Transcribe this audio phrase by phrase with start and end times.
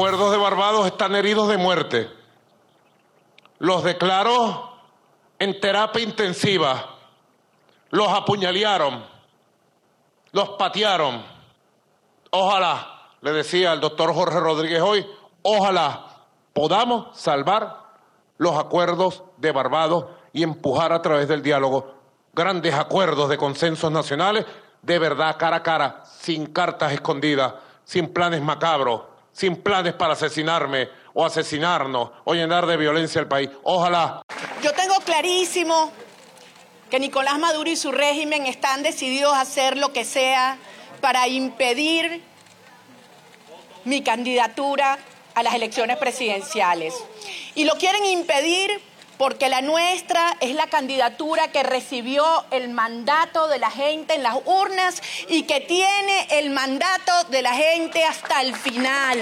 [0.00, 2.08] Acuerdos de Barbados están heridos de muerte.
[3.58, 4.72] Los declaró
[5.38, 6.96] en terapia intensiva.
[7.90, 9.04] Los apuñalearon.
[10.32, 11.22] Los patearon.
[12.30, 15.06] Ojalá, le decía el doctor Jorge Rodríguez hoy,
[15.42, 16.06] ojalá
[16.54, 17.80] podamos salvar
[18.38, 21.92] los acuerdos de Barbados y empujar a través del diálogo
[22.32, 24.46] grandes acuerdos de consensos nacionales
[24.80, 27.52] de verdad cara a cara, sin cartas escondidas,
[27.84, 33.50] sin planes macabros, sin planes para asesinarme o asesinarnos o llenar de violencia el país.
[33.62, 34.22] Ojalá.
[34.62, 35.92] Yo tengo clarísimo
[36.90, 40.58] que Nicolás Maduro y su régimen están decididos a hacer lo que sea
[41.00, 42.22] para impedir
[43.84, 44.98] mi candidatura
[45.34, 46.94] a las elecciones presidenciales.
[47.54, 48.82] Y lo quieren impedir
[49.20, 54.38] porque la nuestra es la candidatura que recibió el mandato de la gente en las
[54.46, 59.20] urnas y que tiene el mandato de la gente hasta el final.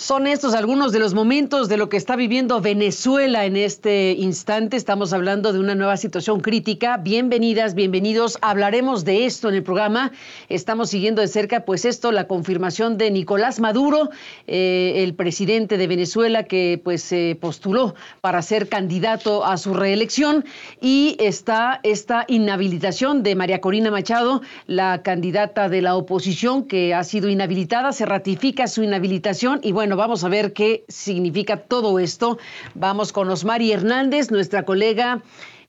[0.00, 4.78] Son estos algunos de los momentos de lo que está viviendo Venezuela en este instante.
[4.78, 6.96] Estamos hablando de una nueva situación crítica.
[6.96, 8.38] Bienvenidas, bienvenidos.
[8.40, 10.10] Hablaremos de esto en el programa.
[10.48, 14.08] Estamos siguiendo de cerca, pues esto, la confirmación de Nicolás Maduro,
[14.46, 20.46] eh, el presidente de Venezuela que pues se postuló para ser candidato a su reelección
[20.80, 27.04] y está esta inhabilitación de María Corina Machado, la candidata de la oposición que ha
[27.04, 27.92] sido inhabilitada.
[27.92, 32.38] Se ratifica su inhabilitación y bueno, bueno, vamos a ver qué significa todo esto.
[32.74, 35.20] Vamos con Osmari Hernández, nuestra colega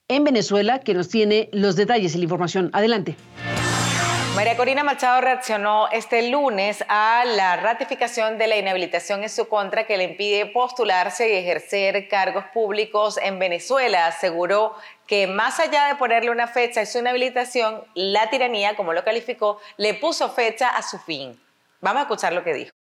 [0.08, 2.70] en Venezuela, que nos tiene los detalles y la información.
[2.72, 3.16] Adelante.
[4.36, 9.88] María Corina Machado reaccionó este lunes a la ratificación de la inhabilitación en su contra
[9.88, 14.06] que le impide postularse y ejercer cargos públicos en Venezuela.
[14.06, 14.76] Aseguró
[15.08, 19.58] que más allá de ponerle una fecha a su inhabilitación, la tiranía, como lo calificó,
[19.78, 21.42] le puso fecha a su fin.
[21.80, 22.81] Vamos a escuchar lo que dijo.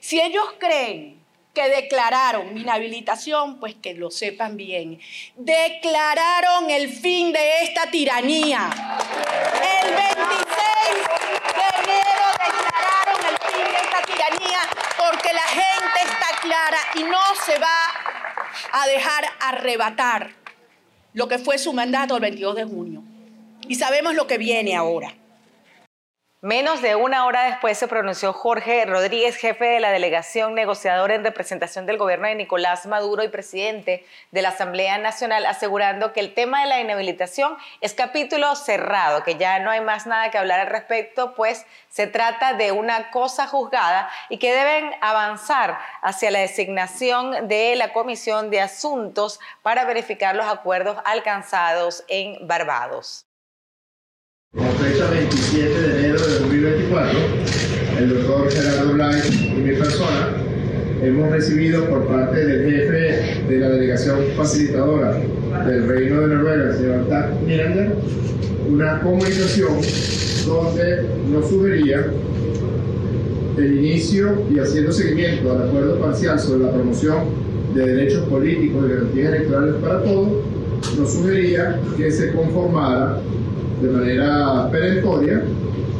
[0.00, 1.20] Si ellos creen
[1.54, 5.00] que declararon mi inhabilitación, pues que lo sepan bien.
[5.36, 8.70] Declararon el fin de esta tiranía.
[8.72, 10.20] El 26
[11.54, 14.60] de enero declararon el fin de esta tiranía
[14.96, 17.78] porque la gente está clara y no se va
[18.72, 20.30] a dejar arrebatar
[21.12, 23.02] lo que fue su mandato el 22 de junio.
[23.68, 25.14] Y sabemos lo que viene ahora.
[26.42, 31.22] Menos de una hora después se pronunció Jorge Rodríguez, jefe de la delegación negociadora en
[31.22, 36.32] representación del gobierno de Nicolás Maduro y presidente de la Asamblea Nacional, asegurando que el
[36.32, 40.60] tema de la inhabilitación es capítulo cerrado, que ya no hay más nada que hablar
[40.60, 46.38] al respecto, pues se trata de una cosa juzgada y que deben avanzar hacia la
[46.38, 53.26] designación de la Comisión de Asuntos para verificar los acuerdos alcanzados en Barbados.
[54.52, 57.18] Con fecha 27 de enero de 2024,
[58.00, 59.20] el doctor Gerardo Blay
[59.56, 60.30] y mi persona
[61.00, 65.20] hemos recibido por parte del jefe de la delegación facilitadora
[65.68, 67.94] del Reino de Noruega, el señor Dag Mierner,
[68.68, 69.74] una comunicación
[70.44, 72.06] donde nos sugería
[73.56, 77.18] el inicio y haciendo seguimiento al acuerdo parcial sobre la promoción
[77.72, 80.28] de derechos políticos y garantías electorales para todos,
[80.98, 83.20] nos sugería que se conformara
[83.80, 85.42] de manera perentoria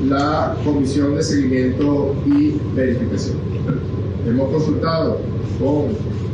[0.07, 3.39] la Comisión de Seguimiento y Verificación.
[4.27, 5.21] Hemos consultado
[5.59, 5.89] con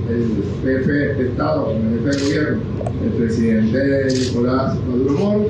[0.09, 2.63] el jefe de Estado, con el jefe de gobierno,
[3.05, 5.47] el presidente Nicolás Maduro Moro,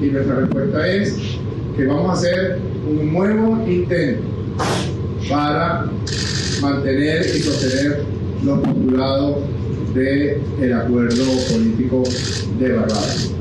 [0.00, 1.16] y nuestra respuesta es
[1.76, 4.22] que vamos a hacer un nuevo intento
[5.28, 5.86] para
[6.60, 8.04] mantener y sostener
[8.44, 9.36] los postulados
[9.94, 12.02] del acuerdo político
[12.58, 13.37] de Barbados.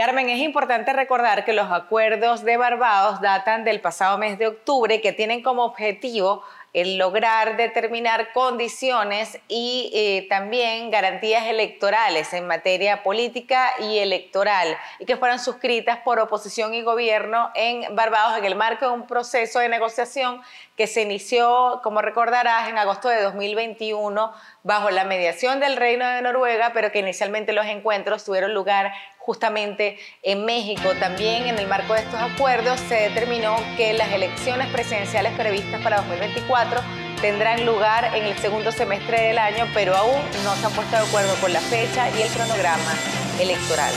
[0.00, 5.02] Carmen, es importante recordar que los acuerdos de Barbados datan del pasado mes de octubre
[5.02, 6.42] que tienen como objetivo
[6.72, 15.04] el lograr determinar condiciones y eh, también garantías electorales en materia política y electoral y
[15.04, 19.58] que fueron suscritas por oposición y gobierno en Barbados en el marco de un proceso
[19.58, 20.40] de negociación
[20.76, 24.32] que se inició, como recordarás, en agosto de 2021
[24.62, 29.98] bajo la mediación del Reino de Noruega, pero que inicialmente los encuentros tuvieron lugar justamente
[30.22, 30.94] en México.
[30.98, 35.98] También en el marco de estos acuerdos se determinó que las elecciones presidenciales previstas para
[35.98, 36.80] 2024
[37.20, 41.02] tendrán lugar en el segundo semestre del año, pero aún no se han puesto de
[41.02, 42.94] acuerdo con la fecha y el cronograma
[43.38, 43.92] electoral.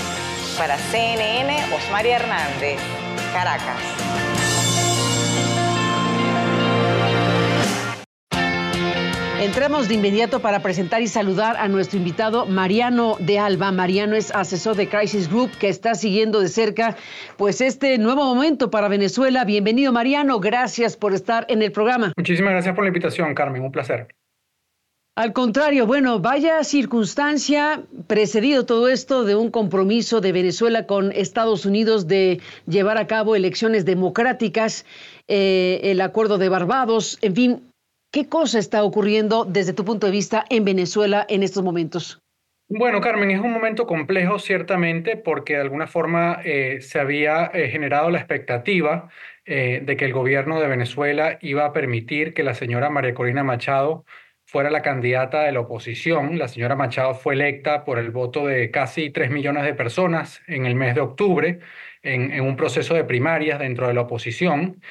[0.58, 2.80] Para CNN, Osmaria Hernández,
[3.34, 4.33] Caracas.
[9.44, 13.74] Entremos de inmediato para presentar y saludar a nuestro invitado Mariano de Alba.
[13.74, 16.96] Mariano es asesor de Crisis Group que está siguiendo de cerca
[17.36, 19.44] pues este nuevo momento para Venezuela.
[19.44, 22.14] Bienvenido Mariano, gracias por estar en el programa.
[22.16, 24.08] Muchísimas gracias por la invitación, Carmen, un placer.
[25.16, 31.66] Al contrario, bueno, vaya circunstancia precedido todo esto de un compromiso de Venezuela con Estados
[31.66, 34.86] Unidos de llevar a cabo elecciones democráticas,
[35.28, 37.73] eh, el acuerdo de Barbados, en fin,
[38.14, 42.22] ¿Qué cosa está ocurriendo desde tu punto de vista en Venezuela en estos momentos?
[42.70, 47.70] Bueno, Carmen, es un momento complejo ciertamente porque de alguna forma eh, se había eh,
[47.70, 49.10] generado la expectativa
[49.46, 53.44] eh, de que el gobierno de Venezuela iba a permitir que la señora María Corina
[53.44, 54.06] Machado
[54.46, 56.38] fuera la candidata de la oposición.
[56.38, 60.68] La señora Machado fue electa por el voto de casi 3 millones de personas en
[60.68, 61.62] el mes de octubre
[62.04, 64.82] en, en un proceso de primarias dentro de la oposición.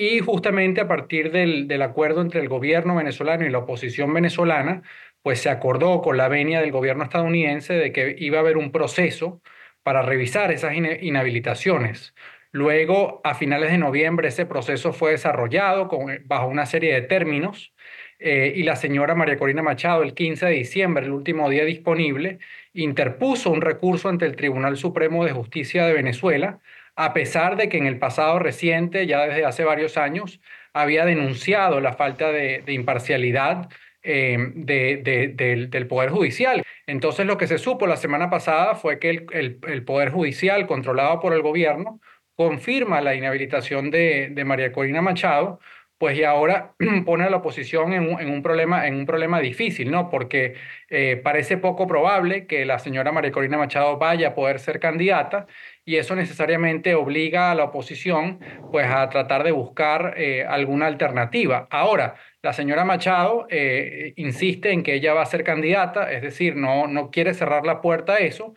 [0.00, 4.82] Y justamente a partir del, acuerdo entre el gobierno venezolano y la oposición venezolana,
[5.22, 8.70] pues se acordó con la venia del gobierno estadounidense de que iba a haber un
[8.70, 9.42] proceso
[9.82, 12.14] para revisar esas inhabilitaciones.
[12.52, 15.90] Luego, a finales de noviembre, ese proceso fue desarrollado
[16.26, 17.74] bajo una serie de términos
[18.20, 22.38] eh, y la señora María Corina Machado, el 15 de diciembre, el último día disponible,
[22.72, 26.60] interpuso un recurso ante el Tribunal Supremo de Justicia de Venezuela
[26.98, 30.40] a pesar de que en el pasado reciente, ya desde hace varios años,
[30.72, 33.68] había denunciado la falta de, imparcialidad
[34.02, 36.64] eh, del, Poder Judicial.
[36.88, 41.32] Entonces lo que se supo la semana pasada fue que el, Poder Judicial, controlado por
[41.34, 42.00] el gobierno,
[42.34, 45.60] confirma la inhabilitación de, María Corina Machado,
[45.98, 46.74] pues y ahora
[47.04, 50.08] pone a la oposición en un, problema, en un problema difícil, ¿no?
[50.08, 50.54] Porque
[50.88, 55.46] eh, parece poco probable que la señora María Corina Machado vaya a poder ser candidata
[55.84, 58.38] y eso necesariamente obliga a la oposición
[58.70, 61.66] pues a tratar de buscar eh, alguna alternativa.
[61.70, 66.56] Ahora, la señora Machado eh, insiste en que ella va a ser candidata, es decir,
[66.56, 68.54] no, no quiere cerrar la puerta a eso,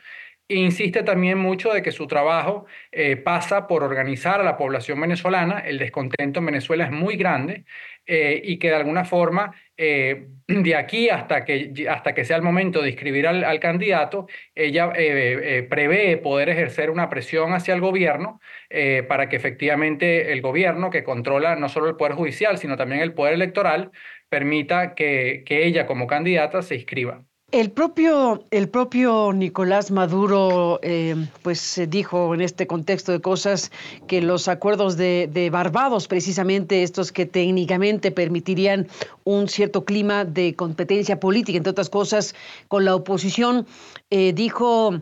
[0.48, 5.60] insiste también mucho de que su trabajo eh, pasa por organizar a la población venezolana.
[5.60, 7.66] El descontento en Venezuela es muy grande
[8.06, 12.42] eh, y que de alguna forma eh, de aquí hasta que, hasta que sea el
[12.44, 14.92] momento de inscribir al, candidato, ella
[15.70, 18.40] prevé poder ejercer una presión hacia el gobierno
[19.08, 23.14] para que efectivamente el gobierno, que controla no solo el Poder Judicial, sino también el
[23.14, 23.92] Poder Electoral,
[24.30, 27.26] permita que, que ella como candidata se inscriba.
[27.52, 33.74] El propio, el propio Nicolás Maduro eh, pues dijo en este contexto de cosas
[34.08, 38.88] que los acuerdos de, de, Barbados, precisamente estos que técnicamente permitirían
[39.26, 42.36] un cierto clima de competencia política, entre otras cosas,
[42.70, 43.68] con la oposición,
[44.12, 45.02] eh, dijo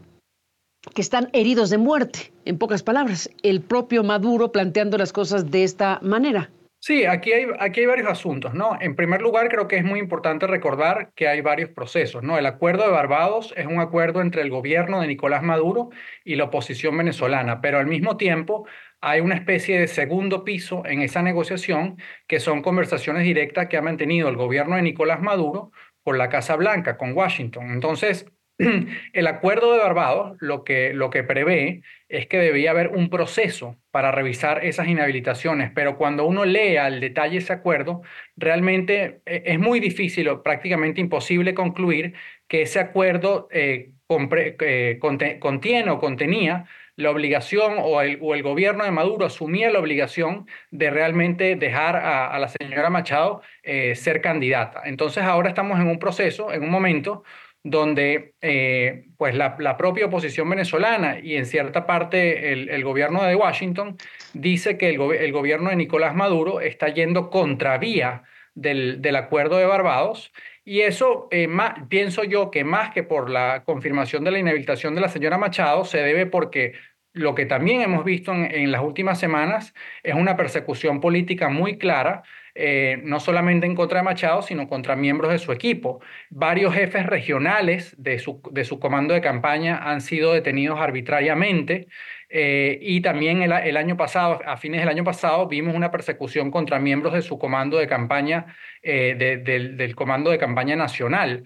[0.95, 5.63] que están heridos de muerte, en pocas palabras, el propio Maduro planteando las cosas de
[5.63, 6.50] esta manera.
[6.81, 8.78] Sí, aquí hay, aquí hay varios asuntos, ¿no?
[8.80, 12.38] En primer lugar, creo que es muy importante recordar que hay varios procesos, ¿no?
[12.38, 15.90] El acuerdo de Barbados es un acuerdo entre el gobierno de Nicolás Maduro
[16.24, 18.66] y la oposición venezolana, pero al mismo tiempo
[19.02, 21.98] hay una especie de segundo piso en esa negociación
[22.28, 25.72] que son conversaciones directas que ha mantenido el gobierno de Nicolás Maduro
[26.04, 27.72] con la Casa Blanca, con Washington.
[27.72, 28.26] Entonces,
[29.13, 33.77] El acuerdo de Barbados lo que, lo que prevé es que debía haber un proceso
[33.89, 38.01] para revisar esas inhabilitaciones, pero cuando uno lee al detalle ese acuerdo,
[38.35, 42.16] realmente eh, es muy difícil o prácticamente imposible concluir
[42.49, 44.99] que ese acuerdo eh, eh,
[45.39, 46.66] contiene o contenía
[46.97, 51.95] la obligación o el, o el, gobierno de Maduro asumía la obligación de realmente dejar
[51.95, 54.81] a, la señora Machado ser candidata.
[54.83, 57.23] Entonces ahora estamos en un proceso, en un momento
[57.63, 63.97] donde eh, pues la, propia oposición venezolana y en cierta parte el, gobierno de Washington
[64.33, 68.23] dice que el, gobierno de Nicolás Maduro está yendo contravía
[68.56, 70.31] del, acuerdo de Barbados
[70.63, 71.49] y eso eh,
[71.89, 75.83] pienso yo que más que por la confirmación de la inhabilitación de la señora Machado
[75.83, 76.73] se debe porque
[77.13, 79.73] lo que también hemos visto en, las últimas semanas
[80.04, 82.23] es una persecución política muy clara,
[82.61, 86.01] eh, no solamente en contra de Machado, sino contra miembros de su equipo.
[86.30, 91.87] Varios jefes regionales de su, de su comando de campaña han sido detenidos arbitrariamente.
[92.28, 96.80] Eh, y también el, año pasado, a fines del año pasado, vimos una persecución contra
[96.80, 101.44] miembros de su comando de campaña, eh, del, del, comando de campaña nacional.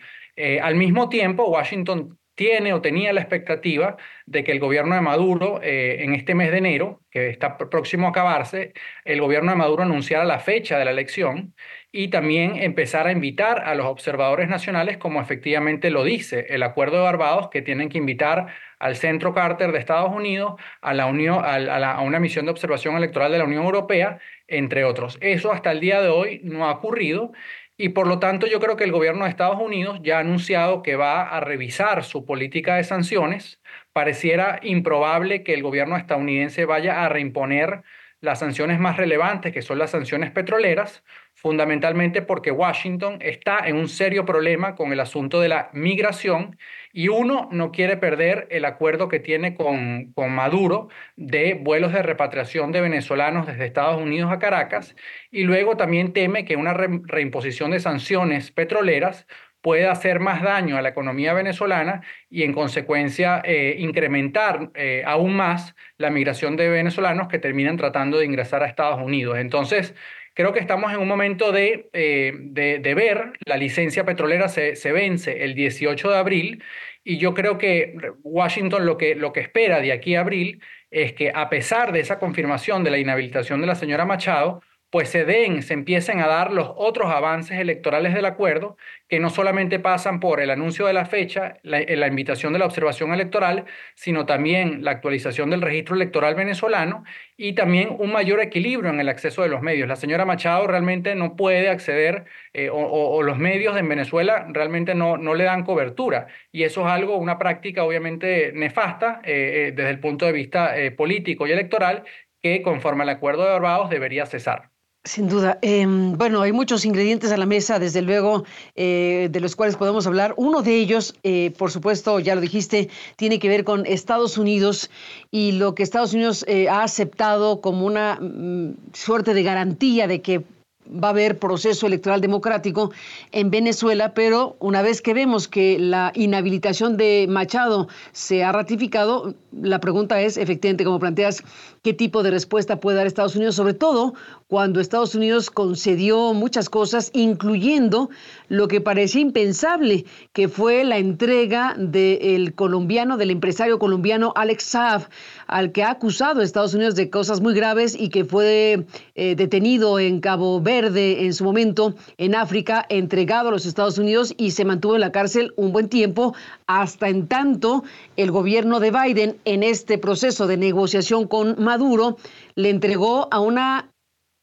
[0.61, 5.59] al mismo tiempo, Washington tiene o tenía la expectativa de que el gobierno de Maduro,
[5.61, 8.73] eh, en este mes de enero, que está próximo a acabarse,
[9.05, 11.53] el gobierno de Maduro anunciara la fecha de la elección
[11.91, 16.97] y también empezar a invitar a los observadores nacionales, como efectivamente lo dice el Acuerdo
[16.97, 18.47] de Barbados, que tienen que invitar
[18.79, 23.31] al Centro Carter de Estados Unidos, a, la Unión, a una misión de observación electoral
[23.31, 25.17] de la Unión Europea, entre otros.
[25.21, 27.31] Eso hasta el día de hoy no ha ocurrido
[27.77, 30.83] y por lo tanto yo creo que el gobierno de Estados Unidos ya ha anunciado
[30.83, 33.61] que va a revisar su política de sanciones.
[33.93, 37.83] Pareciera improbable que el gobierno estadounidense vaya a reimponer
[38.21, 41.03] las sanciones más relevantes, que son las sanciones petroleras,
[41.43, 46.57] fundamentalmente porque Washington está en un serio problema con el asunto de la migración
[46.93, 52.01] y uno no quiere perder el acuerdo que tiene con, con Maduro de vuelos de
[52.01, 54.95] repatriación de venezolanos desde Estados Unidos a Caracas
[55.31, 59.27] y luego también teme que una reimposición de sanciones petroleras
[59.59, 65.35] puede hacer más daño a la economía venezolana y en consecuencia eh, incrementar eh, aún
[65.35, 69.37] más la migración de venezolanos que terminan tratando de ingresar a Estados Unidos.
[69.37, 69.95] Entonces,
[70.33, 74.91] creo que estamos en un momento de, eh, de, ver, la licencia petrolera se, se,
[74.91, 76.63] vence el 18 de abril
[77.03, 80.61] y yo creo que Washington lo que, lo que espera de aquí a abril
[80.91, 84.61] es que a pesar de esa confirmación de la inhabilitación de la señora Machado,
[84.93, 89.31] pues se den, se empiecen a dar los otros avances electorales del acuerdo, que no
[89.31, 93.11] solamente pasan por el anuncio de la fecha, la, eh, la, invitación de la observación
[93.11, 98.99] electoral, sino también la actualización del registro electoral venezolano y también un mayor equilibrio en
[98.99, 99.87] el acceso de los medios.
[99.87, 105.17] La señora Machado realmente no puede acceder eh, o, los medios en Venezuela realmente no,
[105.17, 109.99] no le dan cobertura y eso es algo, una práctica obviamente nefasta eh, desde el
[109.99, 112.03] punto de vista político y electoral
[112.43, 114.72] que conforme al acuerdo de Barbados debería cesar.
[115.05, 115.59] Sin duda.
[115.61, 118.45] Eh, bueno, hay muchos ingredientes a la mesa, desde luego,
[118.77, 120.33] eh, de los cuales podemos hablar.
[120.37, 124.89] Uno de ellos, eh, por supuesto, ya lo dijiste, tiene que ver con Estados Unidos
[125.29, 130.21] y lo que Estados Unidos eh, ha aceptado como una mm, suerte de garantía de
[130.21, 130.45] que
[130.87, 132.91] va a haber proceso electoral democrático
[133.31, 139.33] en Venezuela, pero una vez que vemos que la inhabilitación de Machado se ha ratificado,
[139.51, 141.43] la pregunta es, efectivamente, como planteas,
[141.81, 143.55] ¿qué tipo de respuesta puede dar Estados Unidos?
[143.55, 144.13] Sobre todo
[144.47, 148.09] cuando Estados Unidos concedió muchas cosas, incluyendo
[148.49, 155.07] lo que parecía impensable, que fue la entrega del colombiano, del empresario colombiano Alex Saab,
[155.53, 159.35] al que ha acusado a Estados Unidos de cosas muy graves y que fue eh,
[159.35, 164.49] detenido en Cabo Verde en su momento, en África, entregado a los Estados Unidos y
[164.49, 166.33] se mantuvo en la cárcel un buen tiempo,
[166.65, 167.83] hasta en tanto
[168.17, 172.17] el gobierno de Biden en este proceso de negociación con Maduro
[172.55, 173.91] le entregó a una,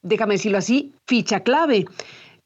[0.02, 1.86] déjame decirlo así, ficha clave.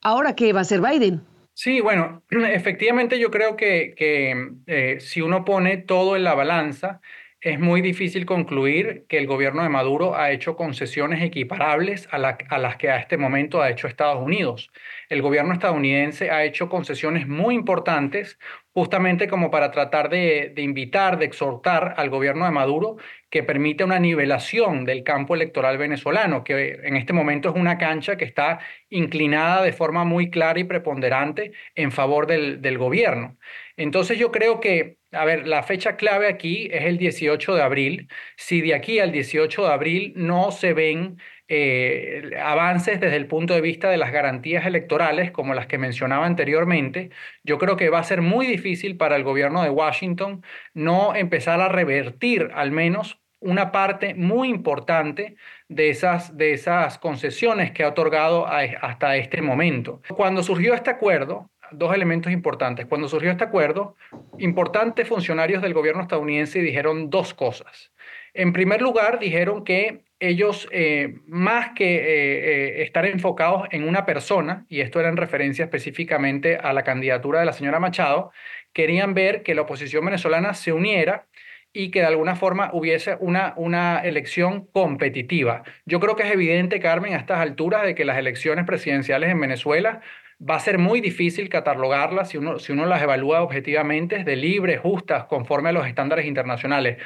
[0.01, 1.21] Ahora, ¿qué va a hacer Biden?
[1.53, 7.03] Sí, bueno, efectivamente yo creo que, que eh, si uno pone todo en la balanza,
[7.45, 12.77] es muy difícil concluir que el gobierno de Maduro ha hecho concesiones equiparables a, las
[12.79, 14.71] que a este momento ha hecho Estados Unidos.
[15.11, 18.39] El gobierno estadounidense ha hecho concesiones muy importantes
[18.73, 22.97] justamente como para tratar de, invitar, de exhortar al gobierno de Maduro
[23.29, 28.17] que permita una nivelación del campo electoral venezolano, que en este momento es una cancha
[28.17, 33.37] que está inclinada de forma muy clara y preponderante en favor del gobierno.
[33.77, 38.09] Entonces yo creo que, a ver, la fecha clave aquí es el 18 de abril.
[38.37, 41.19] Si de aquí al 18 de abril no se ven
[41.49, 46.27] eh, avances desde el punto de vista de las garantías electorales, como las que mencionaba
[46.27, 47.11] anteriormente,
[47.43, 50.43] yo creo que va a ser muy difícil para el gobierno de Washington
[50.73, 55.37] no empezar a revertir al menos una parte muy importante
[55.69, 60.01] de esas, de esas concesiones que ha otorgado hasta este momento.
[60.17, 62.87] Cuando surgió este acuerdo, dos elementos importantes.
[62.87, 63.97] Cuando surgió este acuerdo,
[64.39, 67.93] importantes funcionarios del gobierno estadounidense dijeron dos cosas.
[68.35, 74.07] En primer lugar, dijeron que ellos, eh, más que eh, eh, estar enfocados en una
[74.07, 78.33] persona, y esto era en referencia específicamente a la candidatura de la señora Machado,
[78.73, 81.27] querían ver que la oposición venezolana se uniera
[81.73, 85.65] y que de alguna forma hubiese una, una elección competitiva.
[85.85, 89.41] Yo creo que es evidente, Carmen, a estas alturas de que las elecciones presidenciales en
[89.41, 90.01] Venezuela
[90.49, 94.81] va a ser muy difícil catalogarlas si uno, si uno las evalúa objetivamente de libres,
[94.81, 96.99] justas, conforme a los estándares internacionales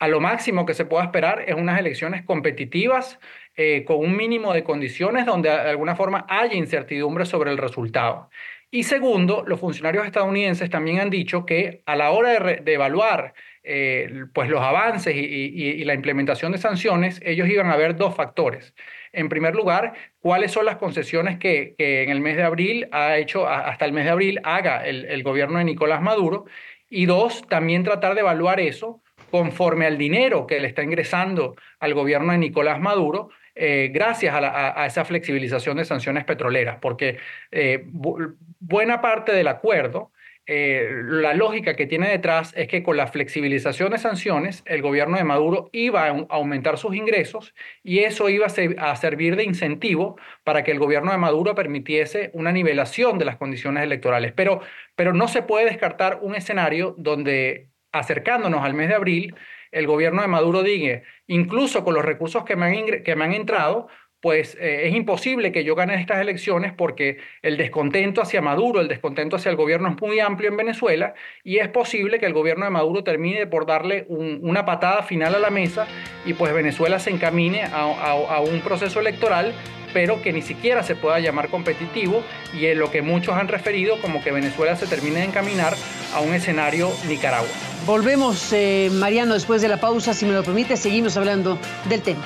[0.00, 3.20] a lo máximo que se pueda esperar es unas elecciones competitivas
[3.54, 8.30] eh, con un mínimo de condiciones donde de alguna forma haya incertidumbre sobre el resultado.
[8.70, 14.24] Y segundo, los funcionarios estadounidenses también han dicho que a la hora de, evaluar eh,
[14.32, 18.74] pues los avances y, la implementación de sanciones, ellos iban a ver dos factores.
[19.12, 23.48] En primer lugar, cuáles son las concesiones que, en el mes de abril ha hecho,
[23.48, 26.46] hasta el mes de abril haga el, gobierno de Nicolás Maduro.
[26.88, 31.94] Y dos, también tratar de evaluar eso conforme al dinero que le está ingresando al
[31.94, 37.18] gobierno de Nicolás Maduro, eh, gracias a, esa flexibilización de sanciones petroleras, porque
[37.50, 40.12] eh, buena parte del acuerdo
[40.46, 45.16] eh, la lógica que tiene detrás es que con la flexibilización de sanciones, el gobierno
[45.16, 50.64] de Maduro iba a aumentar sus ingresos y eso iba a, servir de incentivo para
[50.64, 54.32] que el gobierno de Maduro permitiese una nivelación de las condiciones electorales.
[54.32, 54.60] Pero,
[54.96, 59.34] pero no se puede descartar un escenario donde, acercándonos al mes de abril,
[59.70, 63.88] el gobierno de Maduro diga, incluso con los recursos que me que me han entrado,
[64.20, 68.88] pues eh, es imposible que yo gane estas elecciones porque el descontento hacia Maduro, el
[68.88, 72.64] descontento hacia el gobierno es muy amplio en Venezuela y es posible que el gobierno
[72.64, 75.86] de Maduro termine por darle una patada final a la mesa
[76.26, 79.52] y pues Venezuela se encamine a, un proceso electoral
[79.92, 82.22] pero que ni siquiera se pueda llamar competitivo
[82.54, 85.74] y en lo que muchos han referido como que Venezuela se termine de encaminar
[86.14, 87.48] a un escenario Nicaragua.
[87.86, 91.58] Volvemos, eh, Mariano, después de la pausa, si me lo permite, seguimos hablando
[91.88, 92.22] del tema.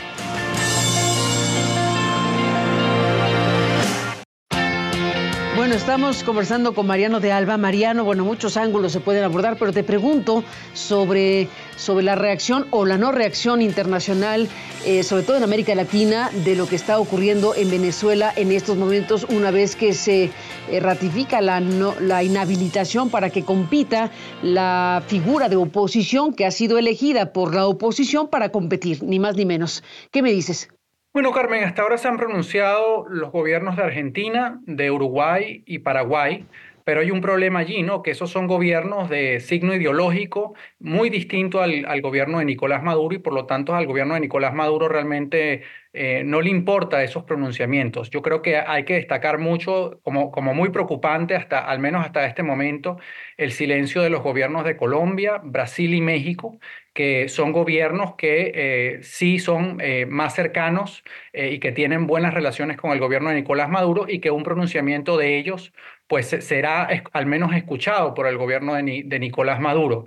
[5.74, 7.56] Estamos conversando con Mariano de Alba.
[7.56, 12.86] Mariano, bueno, muchos ángulos se pueden abordar, pero te pregunto sobre, sobre la reacción o
[12.86, 14.48] la no reacción internacional,
[14.86, 18.76] eh, sobre todo en América Latina, de lo que está ocurriendo en Venezuela en estos
[18.76, 20.30] momentos, una vez que se
[20.70, 24.12] eh, ratifica la, la inhabilitación para que compita
[24.42, 29.34] la figura de oposición que ha sido elegida por la oposición para competir, ni más
[29.34, 29.82] ni menos.
[30.12, 30.68] ¿Qué me dices?
[31.14, 36.44] Bueno, Carmen, hasta ahora se han pronunciado los gobiernos de Argentina, de Uruguay y Paraguay,
[36.84, 38.02] pero hay un problema allí, ¿no?
[38.02, 43.14] Que esos son gobiernos de signo ideológico muy distinto al, al, gobierno de Nicolás Maduro
[43.14, 45.62] y por lo tanto al gobierno de Nicolás Maduro realmente
[45.96, 48.10] eh, no le importa esos pronunciamientos.
[48.10, 52.26] Yo creo que hay que destacar mucho, como, como muy preocupante, hasta, al menos hasta
[52.26, 52.98] este momento,
[53.36, 56.58] el silencio de los gobiernos de Colombia, Brasil y México,
[56.92, 62.76] que son gobiernos que eh, sí son eh, más cercanos y que tienen buenas relaciones
[62.76, 65.72] con el gobierno de Nicolás Maduro y que un pronunciamiento de ellos
[66.06, 70.06] pues será al menos escuchado por el gobierno de, de Nicolás Maduro.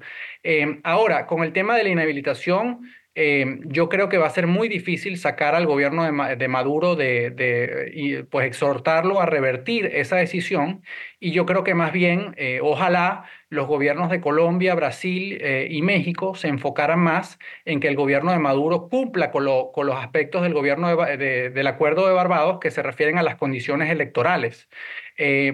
[0.83, 2.81] ahora, con el tema de la inhabilitación,
[3.19, 7.91] eh, yo creo que va a ser muy difícil sacar al gobierno de, Maduro de,
[7.91, 10.83] y pues exhortarlo a revertir esa decisión
[11.19, 15.81] y yo creo que más bien eh, ojalá los gobiernos de Colombia, Brasil eh, y
[15.81, 20.43] México se enfocaran más en que el gobierno de Maduro cumpla con, con los aspectos
[20.43, 24.69] del gobierno del acuerdo de Barbados que se refieren a las condiciones electorales,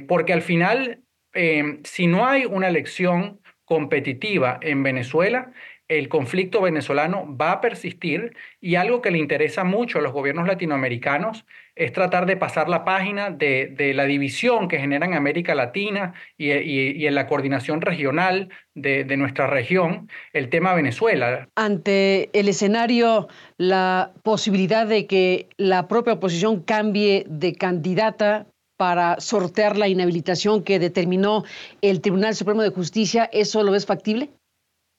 [0.08, 1.04] porque al final
[1.84, 5.52] si no hay una elección competitiva en Venezuela,
[5.88, 10.48] el conflicto venezolano va a persistir y algo que le interesa mucho a los gobiernos
[10.48, 11.46] latinoamericanos
[11.76, 16.52] es tratar de pasar la página de, la división que genera en América Latina y,
[17.06, 21.50] en la coordinación regional de, de, nuestra región el tema Venezuela.
[21.56, 29.78] Ante el escenario, la posibilidad de que la propia oposición cambie de candidata para sortear
[29.78, 31.44] la inhabilitación que determinó
[31.82, 34.30] el Tribunal Supremo de Justicia, ¿eso lo ves factible?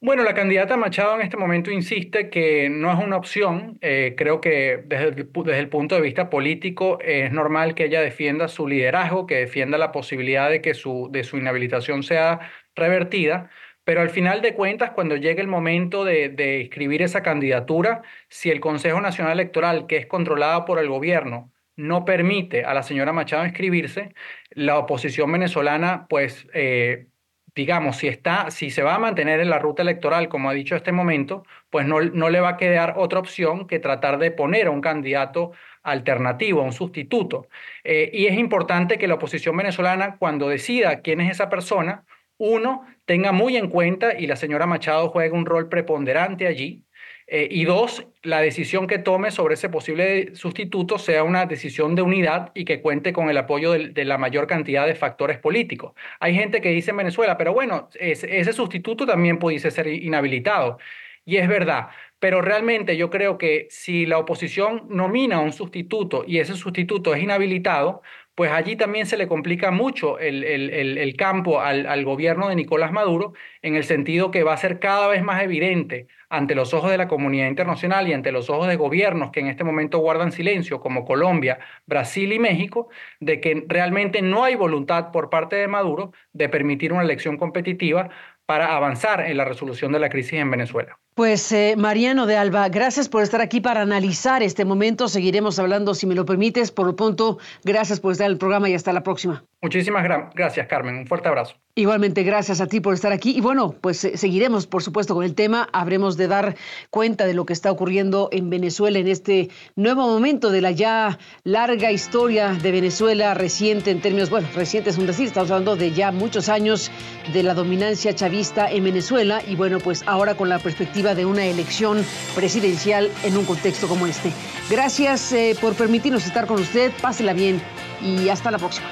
[0.04, 3.78] Bueno, la candidata Machado en este momento insiste que no es una opción.
[3.80, 8.02] Eh, creo que desde el, desde el, punto de vista político es normal que ella
[8.02, 12.40] defienda su liderazgo, que defienda la posibilidad de que su, de su inhabilitación sea
[12.74, 13.48] revertida.
[13.84, 18.50] Pero al final de cuentas, cuando llegue el momento de, de inscribir esa candidatura, si
[18.50, 23.12] el Consejo Nacional Electoral, que es controlado por el gobierno, no permite a la señora
[23.12, 24.14] Machado inscribirse,
[24.50, 27.08] la oposición venezolana pues eh,
[27.54, 30.74] digamos, si, está, si se va a mantener en la ruta electoral, como ha dicho
[30.74, 34.66] este momento, pues no, no le va a quedar otra opción que tratar de poner
[34.66, 37.48] a un candidato alternativo, a un sustituto.
[37.84, 42.04] Eh, y es importante que la oposición venezolana, cuando decida quién es esa persona,
[42.38, 46.84] uno, tenga muy en cuenta, y la señora Machado juega un rol preponderante allí,
[47.26, 52.02] eh, y dos, la decisión que tome sobre ese posible sustituto sea una decisión de
[52.02, 55.94] unidad y que cuente con el apoyo de, la mayor cantidad de factores políticos.
[56.20, 60.78] Hay gente que dice en Venezuela, pero bueno, ese sustituto también pudiese ser inhabilitado.
[61.24, 66.24] Y es verdad, pero realmente yo creo que si la oposición nomina a un sustituto
[66.26, 68.02] y ese sustituto es inhabilitado,
[68.34, 72.92] pues allí también se le complica mucho el, el, campo al, al, gobierno de Nicolás
[72.92, 73.32] Maduro,
[73.62, 76.98] en el sentido que va a ser cada vez más evidente ante los ojos de
[76.98, 80.80] la comunidad internacional y ante los ojos de gobiernos que en este momento guardan silencio,
[80.80, 82.88] como Colombia, Brasil y México,
[83.20, 88.10] de que realmente no hay voluntad por parte de Maduro de permitir una elección competitiva
[88.46, 90.98] para avanzar en la resolución de la crisis en Venezuela.
[91.14, 95.08] Pues eh, Mariano de Alba, gracias por estar aquí para analizar este momento.
[95.08, 96.70] Seguiremos hablando, si me lo permites.
[96.70, 99.44] Por lo pronto, gracias por estar en el programa y hasta la próxima.
[99.62, 100.96] Muchísimas gracias, Carmen.
[100.96, 101.63] Un fuerte abrazo.
[101.76, 103.36] Igualmente, gracias a ti por estar aquí.
[103.36, 105.68] Y bueno, pues eh, seguiremos, por supuesto, con el tema.
[105.72, 106.54] Habremos de dar
[106.90, 111.18] cuenta de lo que está ocurriendo en Venezuela en este nuevo momento de la ya
[111.42, 115.90] larga historia de Venezuela reciente en términos, bueno, recientes es un decir, estamos hablando de
[115.90, 116.92] ya muchos años
[117.32, 121.44] de la dominancia chavista en Venezuela y bueno, pues ahora con la perspectiva de una
[121.44, 122.04] elección
[122.36, 124.32] presidencial en un contexto como este.
[124.70, 127.60] Gracias eh, por permitirnos estar con usted, pásela bien
[128.00, 128.86] y hasta la próxima.